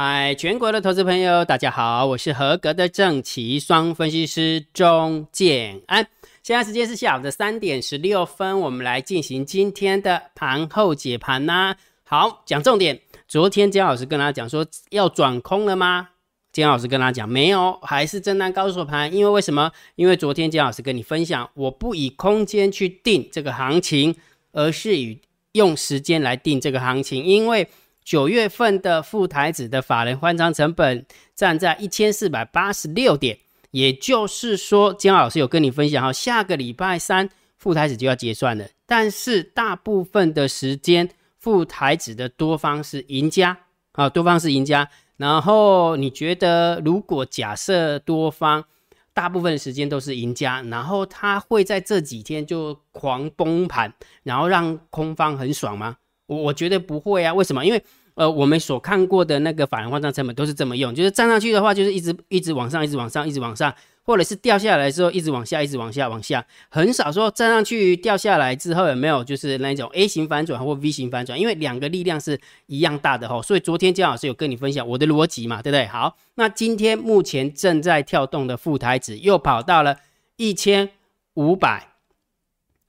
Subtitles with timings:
[0.00, 6.06] 嗨，全国的投资朋友，大家好，我是合格的正奇双分析师钟建安。
[6.44, 11.74] 现在时间是下午的三点十六分，我们来进行今天的盘后解盘呐。
[12.04, 13.00] 好，讲重点。
[13.26, 16.10] 昨天姜老师跟大家讲说要转空了吗？
[16.52, 19.12] 姜老师跟大家讲没有，还是震荡高手盘。
[19.12, 19.72] 因为为什么？
[19.96, 24.14] 因为昨天姜老师跟你分享，我不以空间去定这个行情，
[24.52, 25.18] 而是以
[25.54, 27.66] 用时间来定这个行情，因为。
[28.08, 31.04] 九月份的副台子的法人换仓成本
[31.34, 33.36] 站在一千四百八十六点，
[33.70, 43.58] 也就是说，姜老师有跟你分享哈，下个礼拜三副台子就要结算了，但是大部分的时间副台子的多方是赢家
[43.92, 44.88] 啊，多方是赢家。
[45.18, 48.64] 然后你觉得，如果假设多方
[49.12, 53.92] 大部分时间都是赢家，然后他会在这几天就狂崩盘，
[54.22, 55.98] 然后让空方很爽吗？
[56.28, 57.66] 我我觉得不会啊，为什么？
[57.66, 57.82] 因为
[58.14, 63.72] 呃，我们所看过的那个法人换仓成本都是这么用，就是站上去的话，就是一直一直往上，一直往上，一直往上，
[64.02, 75.86] 或者是掉下来之后一直往下，一直往下，往下，很少说站上去掉下来之后有没有就是那种 A 型反转或 V 型反转，因为两个力量是一样大的哈，所以昨天姜老师有跟你分享我的逻辑嘛，对不对？
[75.86, 79.96] 好，那今天目前正在跳动的副台子又跑到了
[80.36, 80.90] 一千
[81.34, 81.92] 五百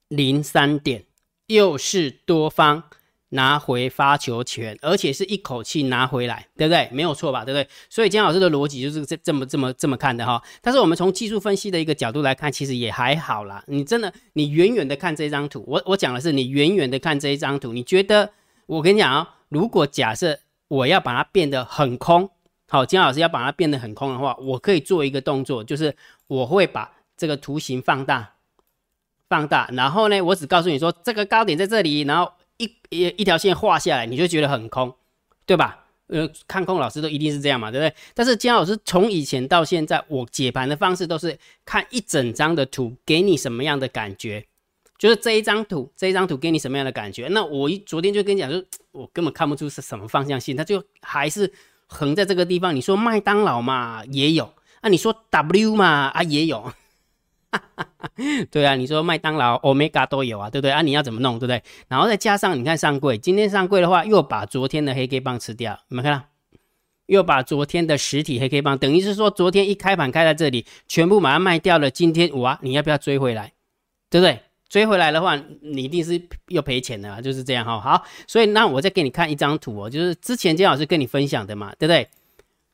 [0.08, 1.04] 零三点，
[1.46, 2.86] 又是多方。
[3.32, 6.90] 拿回发球权，而且是一口气拿回来，对不对？
[6.92, 7.46] 没有错吧？
[7.46, 7.68] 对不对？
[7.88, 10.42] 所以姜老师的逻辑就是这这么这么这么看的哈。
[10.62, 13.64] 但是我们从技术分析的一个角度来看，其实也还好啦。
[13.68, 18.32] 你真的，你远远的看这张图，我我讲的是你远远的看这一张图，你觉得
[18.66, 22.32] 我跟你讲啊，如果假设我要把它变得很空，
[22.68, 28.34] 好，姜老师要把它变得很空的话，我可以做一个动作，就是我会把这个图形放大，
[29.30, 32.32] 放大，然后呢，我只告诉你说这个高点在这里，然后。
[32.60, 34.94] 一一一条线画下来，你就觉得很空，
[35.48, 35.86] 对吧？
[36.10, 37.96] 呃，看空老师都一定是这样嘛，对不对？
[38.16, 44.46] 但是姜老师从以前到现在，我解盘的方式都是看一整张的图，给你什么样的感觉？
[44.98, 47.28] 就是这一张图，这一张图给你什么样的感觉？
[47.30, 48.62] 那我一昨天就跟你讲，说
[48.92, 51.54] 我根本看不出是什么方向性，它就还是
[51.86, 52.76] 横在这个地方。
[52.76, 56.74] 你说麦当劳嘛，也有啊；你说 W 嘛，啊也有。
[58.52, 60.82] 对啊，你说麦当劳、Omega 都有啊，对不对啊？
[60.82, 61.62] 你要怎么弄，对不对？
[61.88, 66.26] 然后再加上你看上柜，今天上柜的话，又把昨天的黑 K 棒吃掉，你们看到？
[67.08, 71.90] 又把昨天的实体黑 K 棒，等于是说昨天一开盘开在这里，全部把它卖掉了。
[71.90, 73.54] 今天哇，你要不要追回来？
[74.12, 74.40] 对不对？
[74.68, 77.80] 追回来的话，你一定是又赔钱的，就是这样哈。
[77.80, 82.08] 好，所以那我再给你看一张图哦，就是之前金老师跟你分享的嘛，对不对？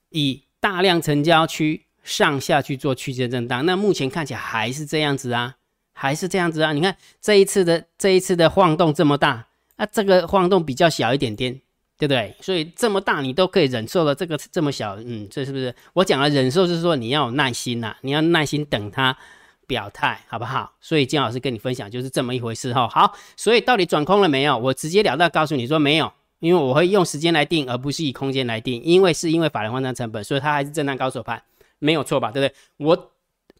[0.09, 1.85] 以大量成交区。
[2.05, 5.55] 上下去做区间震荡，那目前看起来还是这样子啊，
[5.91, 6.71] 还是这样子啊。
[6.71, 11.51] 你看这一次的这一次的晃动这么大，那这个晃动比较小一点点，
[11.97, 12.35] 对不对？
[12.39, 15.73] 所以这么大你都可以忍受了，这个这么小，嗯，这是不是？
[15.93, 19.17] 我讲了忍受是说你要有耐心呐，你要耐心等它
[19.65, 20.73] 表态，好不好？
[20.79, 22.87] 所以金老师跟你分享就是这么一回事哈。
[22.87, 24.55] 好，所以到底转空了没有？
[24.55, 31.41] 我直截了当告诉你说没有，因为我会用时间来定，而不是以空间来定，因为是因为法人换仓成本，所以它还是震荡高手盘。
[31.79, 32.31] 没有错吧？
[32.31, 32.55] 对不对？
[32.77, 33.11] 我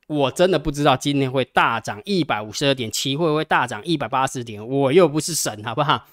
[0.07, 4.65] 我真的不知道今天会大涨一百五十二点，期会会大涨一百八十点。
[4.67, 6.05] 我又不是神，好不好？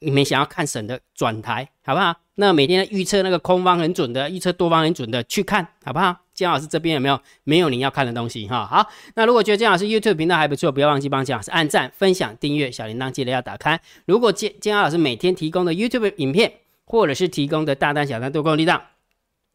[0.00, 2.14] 你们想要看神的转台，好不好？
[2.36, 6.16] 那每天预测那个空方很准的，预测多方很准的，去看好不好？
[6.32, 8.64] 姜老师这边有没有没有你要看的东西哈？
[8.64, 13.78] 好，那如果觉得姜老师 YouTube 频道还不错，不要忘记帮姜老师按赞、分享、订阅，小铃铛记得要打开。
[14.06, 16.50] 如果姜姜老师每天提供的 YouTube 影片，
[16.86, 18.80] 或者是提供的大单、小单多空力量、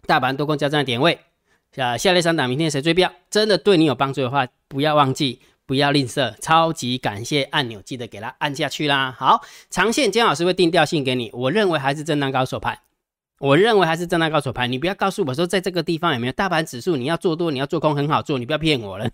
[0.05, 1.17] 大盘多空交战的点位。
[1.81, 9.15] 啊，下列三档明天谁追标，真的对你有帮助的话，不要忘记，不要吝啬，超级感谢按钮记得给它按下去啦。
[9.17, 12.79] 好，长线姜老师会定调性给你，我认为还是震荡高手盘，
[13.39, 19.09] 我认为还是震荡高手盘，你不要告诉我说在这个地方有没有大盘指数，你要做多，你要做空很好做，你不要骗我了。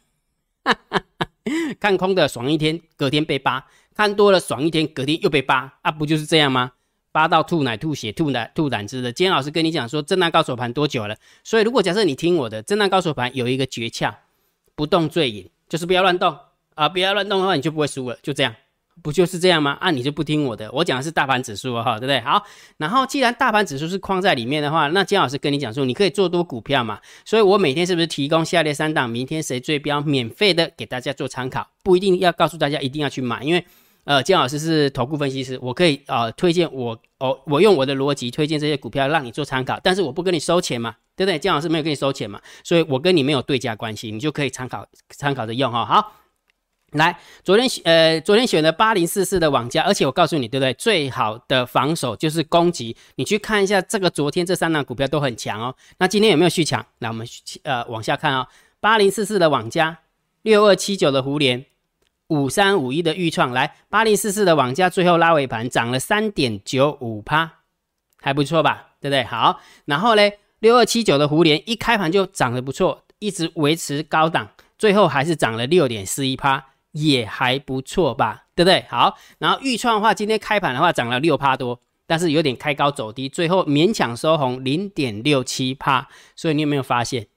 [1.79, 3.65] 看空的爽一天，隔天被扒；
[3.95, 6.73] 看多了爽一天，隔天又被扒，啊，不就是这样吗？
[7.11, 9.11] 八到吐奶、吐血、吐奶、吐胆汁的。
[9.11, 11.15] 今天老师跟你讲说，震荡高手盘多久了？
[11.43, 14.13] 所以如果假设你听我的，震荡高手盘有一个诀窍，
[14.75, 16.37] 不动最赢，就是不要乱动
[16.75, 16.87] 啊！
[16.87, 18.17] 不要乱动的话，你就不会输了。
[18.23, 18.55] 就这样，
[19.03, 19.77] 不就是这样吗？
[19.81, 22.21] 啊，你就不听我的，我讲的是大盘指数哈，对不对？
[22.21, 22.41] 好，
[22.77, 26.99] 然后既然大盘指数是框在里面的话，那姜老师跟你讲说，你可以做多股票嘛。
[27.25, 33.65] 所以我每天是不是提供下列三档，明天谁最标，免费的给大家做参考，不一定要告诉大家一定要去买，因为。
[34.03, 41.37] 呃，姜老师是投顾分析师，我可以啊推荐我哦，我用我的逻辑推荐这些股票让你做参考，但是我不跟你收钱嘛，对不对？
[41.37, 45.85] 姜老师没有跟你收钱嘛，所以我跟你没有对价关系，你就可以参考参考着用哈。
[45.85, 46.13] 好，
[46.93, 50.73] 来，昨天呃，昨天选的八零四四的网家，而且我告诉你，对不对？
[50.73, 52.97] 最好的防守就是攻击。
[53.15, 55.75] 你去看一下这个昨天这三档股票都很强哦。
[55.99, 56.83] 那今天有没有续强？
[56.97, 57.25] 那，我们
[57.63, 58.47] 呃往下看啊，
[58.79, 59.99] 八零四四的网家，
[60.41, 61.65] 六二七九的胡联，
[62.31, 67.59] 五三五一的豫创，来，八零四四的网价最后拉尾盘涨了三点九五趴，
[68.19, 68.93] 还不错吧？
[68.99, 69.23] 对不对？
[69.25, 76.65] 好，然后呢，六二七九的胡联一开盘就涨得不错，一直维持高档，最后还是涨了六点四一趴。
[76.93, 78.85] 也还不错吧，对不对？
[78.89, 86.09] 好，然后预创的话，今天开盘的话涨了六趴多，但是有点开高走低，最后勉强收红零点六七趴。
[86.35, 87.27] 所以你有没有发现，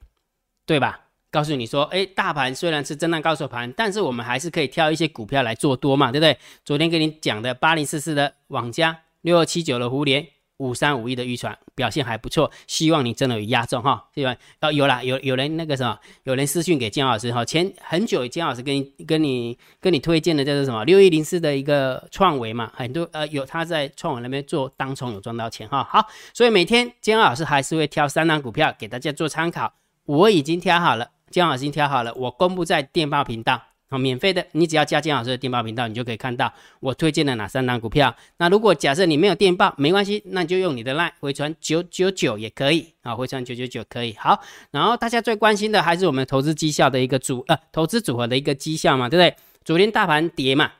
[0.67, 1.04] 对吧？
[1.35, 6.39] 告诉你说，哎，大盘虽然是震荡高手盘，但是我们还是可以挑一些股票来做多嘛，对不对？
[6.65, 10.29] 昨天跟你讲的八零四四的网加，六二七九的互联。
[10.59, 33.61] 五三五一的预传表现还不错，希望你真的有压中哈，希望哦有啦，有有人那个什么，有人私讯给姜老师哈，前很久姜老师跟你 跟你跟你推荐的叫做什么六一零四的一个创维嘛，很多呃有他在创维那边做当冲有赚到钱哈，好，所以每天姜老师还是会挑三档股票给大家做参考，我已经挑好了，姜老师已经挑好了，我公布在电报频道。
[33.91, 38.15] 好免费的，你只要加金老师的电报频道，你就可以看到我推荐的哪三档股票。
[38.39, 44.15] 那如果假设你没有电报，没关系，那你就用你的 line 回传九九九也可以啊，回传九九九可以。
[44.19, 44.41] 好，
[44.71, 49.37] 然后大家最关心的还是我们投资绩效的一个组呃投资组合的一个绩效嘛，对不对？
[49.65, 50.73] 昨天大盘跌嘛，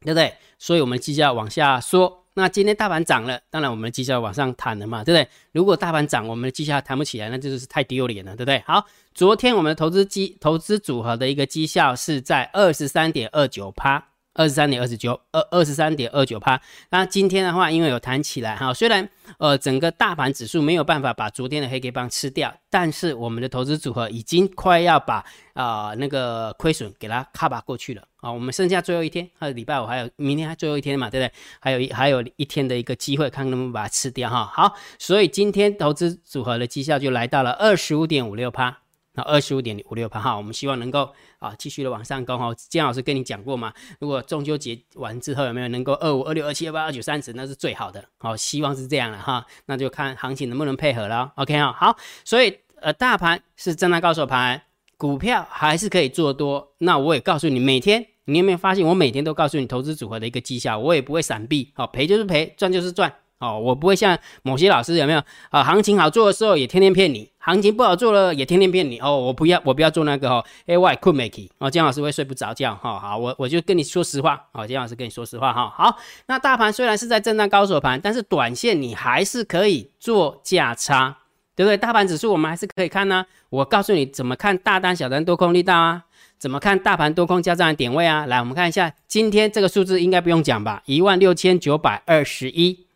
[0.00, 0.34] 对不对？
[0.58, 2.23] 所以我们绩效往下缩。
[2.34, 5.28] 那今天大盘涨了，当然我们的绩效往上弹了嘛，对不对？
[5.52, 8.62] 如果大盘涨，我们的绩效弹不起来，那就是太丢脸了，对不对？
[8.66, 8.84] 好，
[9.14, 14.04] 昨天我们的投资基投资组合的一个绩效是在二十三点二九趴。
[14.34, 16.60] 二十三点二十九，二二十三点二九趴。
[16.90, 19.08] 那今天的话，因为有弹起来哈，虽然
[19.38, 28.30] 呃整个大盘指数没有办法把昨天的黑 K 棒吃掉，但是我们的投资组合已经快要把啊那个亏损给它卡把过去了啊。
[28.30, 31.32] 我们剩下最后一天，还有礼拜五，还有明天还最后一天嘛，对不对？
[31.60, 34.50] 还有一还有一天的一个机会，看能不能把它吃掉哈。
[34.52, 38.83] 好，所以今天投资组合的绩效就来到了二十五点五六趴。
[39.14, 41.08] 那二十五点五六趴哈，我们希望能够
[41.38, 42.54] 啊继续的往上攻哈。
[42.68, 48.04] 姜老师跟你讲过嘛，如果中秋节完之后有没有能够二五二六二七二八二九三十，那是最好的。
[48.18, 49.46] 好，希望是这样了哈。
[49.66, 51.32] 那就看行情能不能配合了。
[51.36, 54.60] OK 哈，好，所以呃大盘是震荡高手盘，
[54.96, 56.74] 股票还是可以做多。
[56.78, 61.70] 那我也告诉你，每天你有没有发现，我每天都告诉你投资组合的一个绩效，我也不会闪避。
[61.74, 63.14] 好，赔就是赔，赚就是赚。
[63.44, 65.62] 哦，我不会像某些老师有没有啊？
[65.62, 68.98] 行情好做的时候也天天骗你，行情不好做了也天天骗你。
[69.00, 70.44] 哦，我不要，我不要做那个哦。
[70.66, 72.74] A Y 困 make 哦，姜老师会睡不着觉。
[72.74, 74.40] 哈，好，我我就跟你说实话。
[74.52, 75.68] 哦，姜老师跟你说实话哈。
[75.76, 81.18] 好，那大盘虽然是在震荡高手盘，但是短线你还是可以做价差，
[81.54, 81.76] 对不对？
[81.76, 83.26] 大盘指数我们还是可以看呢。
[83.50, 86.04] 我告诉你怎么看大单、小单、多空力道啊？
[86.36, 88.26] 怎么看大盘多空交战的点位啊？
[88.26, 90.82] 来，我们看一下今天这个数字应该不用讲吧？
[90.84, 92.86] 一万六千九百二十一。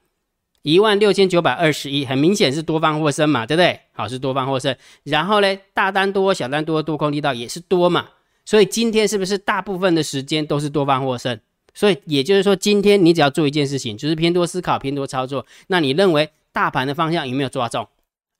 [0.68, 3.80] 一万六千九百二十一，很明显是多方获胜嘛，对不对？
[3.92, 4.76] 好，是多方获胜。
[5.04, 8.06] 然后呢，大单多，小单多，多空力道也是多嘛。
[8.44, 11.40] 所以今天是不是大部分的时间都是多方获胜？
[11.72, 15.46] 所以也就是说，今天你只要做一件事情，就是偏多思考，偏多操作。
[15.68, 17.88] 那你认为大盘的方向有没有抓中？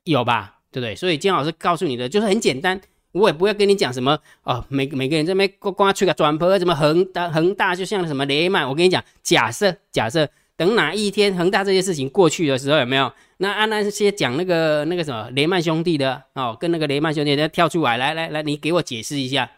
[0.04, 0.94] 有吧，对不对？
[0.94, 2.78] 所以金老师告诉你的就是很简单，
[3.12, 8.68] 我也不会跟你讲什么哦，每每个人这边呱呱吹个转坡，什么恒大恒大就像什么雷曼。
[8.68, 10.28] 我跟你讲，假设假设。
[10.58, 13.10] 等哪一天恒大这些事情过去的时候，有没有？
[13.36, 19.48] 那按那些讲那个那个什么雷曼兄弟的哦，跟那个雷曼兄弟再跳出来，来来来，你给我解释一下。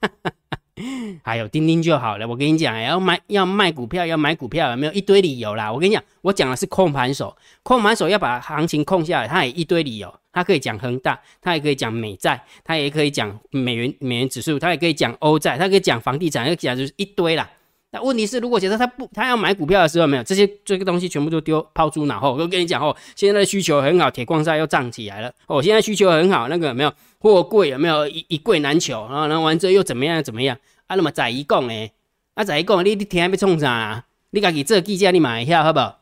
[1.22, 2.26] 还有钉钉就好了。
[2.28, 5.72] 我跟你讲，要买要卖股票要买股票，有没有一堆理由啦？
[5.72, 10.14] 我跟你讲，我讲的是控盘手，控盘手要把行情控下来，他也一堆理由。
[10.32, 17.48] 他可以讲恒大，他也可以讲美债，他也可以讲美元美元指数，他也可以讲欧债，他可以讲房地产，要讲就是一堆啦。
[17.94, 22.32] 那问题是，如果假设他不，他要买股票的时候，没有这些这个东西全部都丢抛诸脑后。
[22.32, 25.32] 我跟你讲哦，现在的需求很好，铁矿砂又涨起来了。
[25.46, 29.28] 哦，现在需求很好，那个没有货柜有没有一一柜难求啊？
[29.28, 30.58] 然后完之后又怎么样怎么样？
[30.88, 31.92] 啊，那么在一讲诶，
[32.34, 34.04] 啊在一讲，你你天要冲啥？
[34.30, 36.00] 你家己这记者你买一下好不好？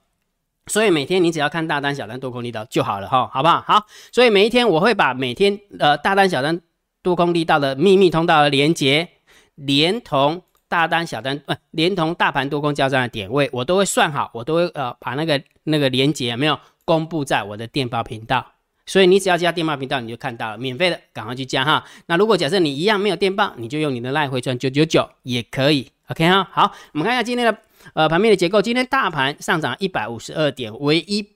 [0.69, 3.63] 所以每天你只要看大单、小单、多空力道就好了哈，好不好？
[3.67, 6.59] 好，所以每一天我会把每天呃大单、小单、
[7.03, 9.11] 多空力道的秘密通道的连接，
[9.57, 10.41] 连同。
[10.73, 18.52] 大单、小单，呃，连同大盘多空交战的点位，我都会算好，我都会呃把那个那个连接没有公布在我的电报频道，
[18.87, 21.85] 所以你只要加电报频道，你就看到了，免费的，赶快去加哈。
[22.07, 26.49] 那如果假设你一样没有电报，你就用你的赖回传九九九也可以，OK 哈。
[26.50, 27.59] 好，我们看一下今天的
[27.93, 31.29] 呃盘面的结构，今天大盘上涨一百五十二点，唯一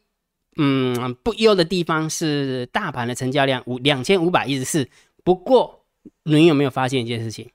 [0.56, 4.88] 嗯不优的地方是大盘的成交量五两千五百一十四。
[5.22, 5.84] 不过
[6.22, 7.50] 你有没有发现一件事情？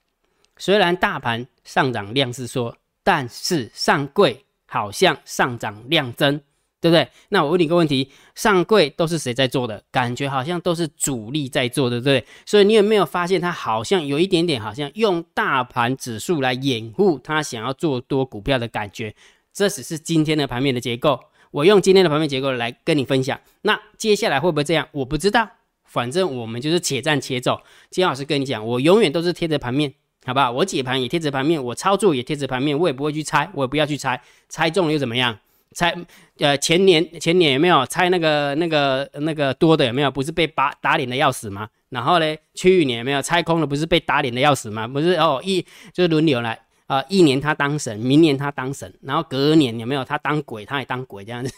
[0.62, 6.40] 虽然大盘上涨量是说，但是上柜好像上涨量增，
[6.80, 7.10] 对不对？
[7.30, 9.84] 那我问你个问题，上柜都是谁在做的？
[9.90, 12.24] 感觉好像都是主力在做，对不对？
[12.46, 19.16] 所以你有没有发现，它好像有一点点，好像用大盘指数来掩护他想要做多股票的感觉？
[19.52, 21.20] 这只是今天的盘面的结构。
[21.50, 24.88] 我用今天的盘面结构来跟你分享，那接下来会不会这样？
[24.92, 25.50] 我不知道，
[25.86, 27.62] 反正我们就是且战且走。
[27.90, 29.94] 金老师跟你讲，我永远都是贴着盘面，
[30.26, 30.52] 好不好？
[30.52, 35.38] 我解盘也贴着盘面，我操作也贴着盘面，我也不会去猜，我也不要去猜，猜中了又怎么样？
[35.74, 35.96] 猜
[36.40, 40.12] 呃前年前年有没有猜那个那个那个多的有没有？
[40.12, 41.70] 不是被打打脸的要死吗？
[41.90, 43.66] 然后呢，去年有没有猜空了？
[43.66, 44.88] 不是被打脸的要死吗？
[44.88, 45.62] 不是哦，一
[45.94, 46.60] 就是轮流来。
[46.88, 51.50] 啊，一年他当神，明年他当神，然后隔年有没有他当鬼，他也当鬼这样子。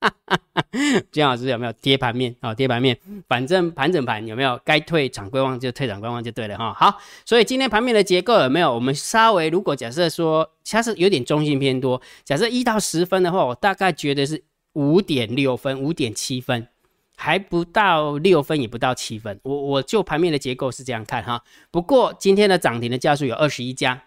[1.10, 2.54] 金老师有没有贴盘面啊？
[2.54, 6.72] 贴盘面，反正盘整盘有没有该退场观望就退场观望就对了哈。
[6.74, 8.72] 好，所以今天盘面的结构有没有？
[8.74, 16.68] 我们稍微如果假设说它是有点中性偏多，假设一到十分的话，我大概觉得是五点六分、五点七分，
[17.16, 19.40] 还不到六分，也不到七分。
[19.44, 21.42] 我我就盘面的结构是这样看哈。
[21.70, 24.02] 不过今天的涨停的家数有二十一家。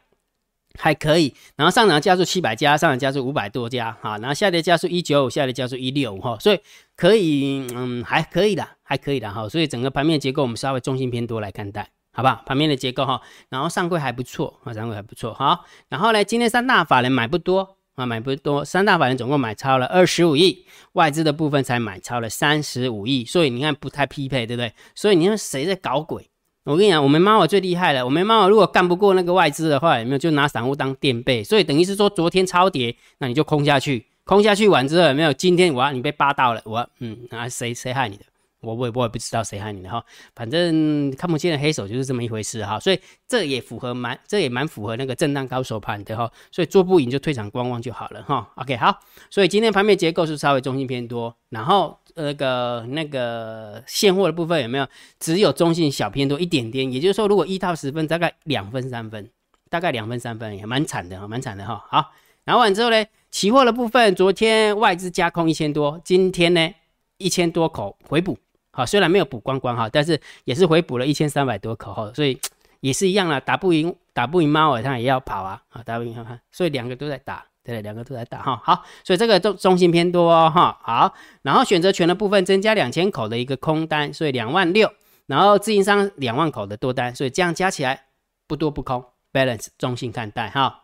[0.78, 6.60] 还可以，然后上涨加速七百家，上涨加速五百多家，哈，然后下跌加速一九五，下跌加速一六五，哈，所以
[6.96, 12.44] 可以，嗯，还可以的，还可以的，哈，所以整个盘面结构我们稍微中心偏多来看待，好不好？
[12.46, 24.72] 盘面的结构哈，然后上柜还不错，啊，上柜还不错，好，然后呢，今天三大法人买不多啊，买不多，三大法人总共买超了二十五亿，外资的部分才买超了三十五亿，所以你看不太匹配，对不对？
[24.96, 26.30] 所以你说谁在搞鬼？
[26.70, 28.06] 我跟你讲，我们妈我最厉害了。
[28.06, 31.44] 我们妈我如果干不过那个外资的话，有没有就拿散户当垫背？
[31.44, 35.34] 所以等于是说，昨天超跌，那你就空下去，空下去完之后有没有？
[35.34, 38.24] 今天我要你被扒到了，我嗯，啊谁谁害你的？
[38.62, 40.04] 我我我也不知道谁害你的哈，
[40.36, 48.51] 反正看不见的黑手就是这么一回事哈，所以这也符合蛮，这也蛮符合那个震荡高手盘的哈，所以做不赢就退场观望就好了哈。
[48.56, 49.00] OK 好，
[49.30, 54.86] 所以今天盘面结构是稍微中性偏多，然后那个那个现货的部分有没有？
[55.20, 59.30] 只有中性小偏多一点点，也就是说如果一到十分大概两分三分，
[59.70, 61.86] 大概两分三分也蛮惨的哈，蛮惨的哈。
[61.88, 62.12] 好，
[62.44, 66.70] 然后完之后呢，期货的部分昨天外资加空一千多，今天呢
[67.18, 68.38] 一千多口回补。
[68.79, 72.39] 好，虽然没有补光光哈，但是也是回补了一千三百多口哈，所以
[72.79, 84.89] 也是一样啦，打不赢打不赢猫儿，它也要跑啊，啊，打不赢看看，所以两个都在打，对，两个都在打哈，好，所以这个中中心偏多哦哈，好，然后选择权的部分增加两千口的一个空单，所以两万六，
[85.25, 88.05] 然后自营商两万口的多单，所以这样加起来
[88.48, 90.83] 不多不空，balance 中性看待哈。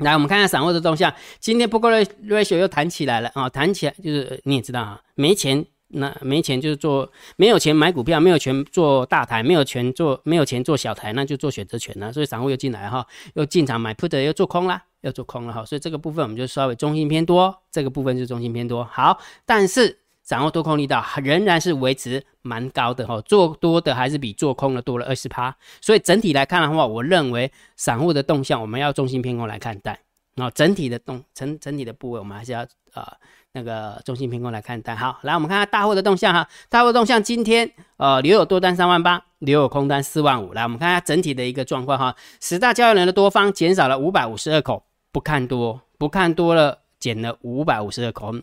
[0.00, 5.64] 来，我们看看散户的动向，今天不过 ratio 又弹起来了啊，弹起来就是你也知道啊，没钱。
[5.88, 12.12] 那没钱就是做，没有钱买股票，没有钱做大台，没有钱做，没有钱做小台，那就做选择权了。
[12.12, 15.64] 所以散户又进来哈，又进场买 put 又做空啦，又做空了哈。
[15.64, 18.84] 所以这个部分我们就稍微中心偏多，这个部分是中心偏多。
[18.84, 25.56] 好，但是散户多空力道仍然是维持蛮高的哈，做多的还是比做空的多了二十趴。
[25.80, 30.00] 所以整体来看的话，我认为散户的动向我们要中心偏空来看待。
[30.34, 32.66] 然后整体的动整整体的部位，我们还是要
[32.96, 33.16] 呃
[33.52, 34.94] 那个中性偏空来看待。
[34.94, 40.52] 好，来我们看看大货的动向哈，大货动向今天呃留有多单三万八，留有空单四万五。
[40.52, 48.34] 来我们看下整体的一个状况哈，十大交易人的多方减少了五百五十二口，不看多不看多了，减了五百五十二口，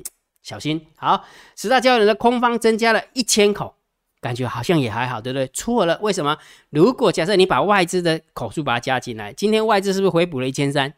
[0.41, 0.87] 小心。
[0.95, 3.75] 好，十大交易人的空方增加了一千口，
[4.19, 5.47] 感觉好像也还好，对不对？
[5.53, 6.37] 错了，为什么？
[6.71, 10.91] 如果假设你把外资的口数把它加进来，今天外资是不是回补了一千三？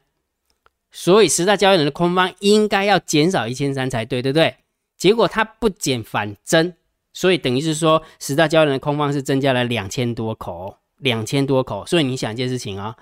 [0.98, 4.56] 所以十大交易人的空方应该要减少一千三才对，对不对？
[4.96, 6.74] 结果它不减反增，
[7.14, 11.86] 所以等于是说十大交易人的空方是增加了两千多口，两千多口。
[11.86, 12.96] 所以你想一件事情啊，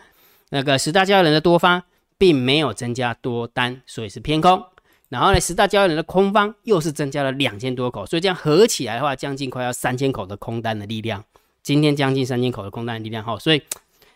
[0.49, 1.83] 那个十大交易人的多方
[2.17, 4.63] 并没有增加多单，所以是偏空。
[5.09, 11.23] 然后呢，十大交易人的空方又是增加了两千多口，所以这样合起来的话，将近快要三千口的空单的力量。
[11.61, 13.61] 今天将近三千口的空单的力量哈，所以。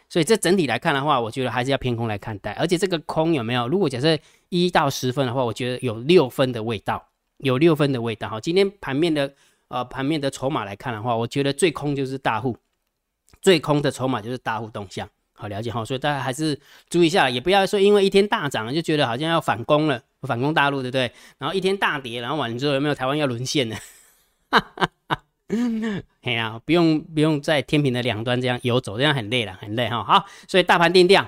[0.09, 2.53] 所以这整体来看的话，我觉得还是要偏空来看待。
[2.53, 3.67] 而且这个空有没有？
[3.67, 4.17] 如果假设
[4.49, 7.05] 一到十分的话，我觉得有六分的味道，
[7.39, 8.29] 有六分的味道。
[8.29, 9.33] 哈，今天盘面的
[9.67, 12.55] 呃盘面的筹码来看的话，我觉得最空就是大户，
[13.41, 15.09] 最空的筹码就是大户动向。
[15.33, 16.57] 好了解哈，所以大家还是
[16.89, 21.11] 注意一下，也不要说因为一天大涨就觉得好像要反攻了，反攻大陆，对不对？
[21.37, 23.75] 然后一天大跌，然后完了之后有没有台湾要沦陷呢？
[24.49, 24.89] 哈哈。
[26.23, 30.03] 哎呀，不用不用在天平的两端这样游走，这样很累了，很累哈。
[30.03, 31.25] 好，所以大盘定调，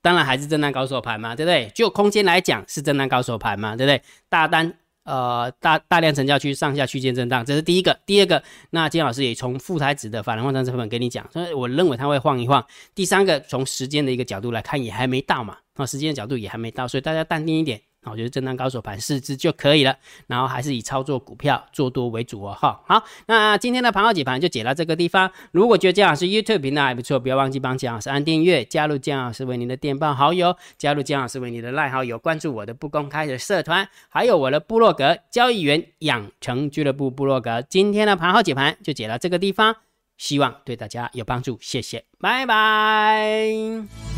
[0.00, 1.70] 当然还是震荡高手盘嘛，对不对？
[1.74, 4.00] 就空间来讲是震荡高手盘嘛，对不对？
[4.30, 4.72] 大单
[5.04, 7.98] 呃大大量成交区上下区间震荡，这是第一个。
[8.06, 12.64] 第二个，那金老师也从副台子的法人换仓成本跟你讲，所以我认为它会晃一晃。
[12.94, 17.82] 第三个，从时间的一个角度来看，也还没到嘛，啊，时间的角度也还没到，所以大家淡定一点。
[18.10, 19.96] 我觉得震荡高手盘四支就可以了，
[20.26, 22.56] 然后还是以操作股票做多为主哦。
[22.58, 25.30] 哈，好，那今天的盘后解盘就解到这个地方。
[25.52, 37.62] 如果觉得姜老师 YouTube 频道还不错，不要忘记帮姜老师按订阅，加入姜老师为您的电报好友，加入姜老师为您的赖好友，关注我的不公开的社团，还有我的部落格交易员养成俱乐部部落格。
[37.62, 39.76] 今天的盘后解盘就解到这个地方，
[40.16, 44.17] 希望对大家有帮助，谢谢，拜拜。